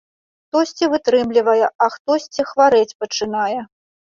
Хтосьці 0.45 0.87
вытрымлівае, 0.93 1.67
а 1.67 1.85
хтосьці 1.97 2.47
хварэць 2.53 2.97
пачынае. 3.05 3.59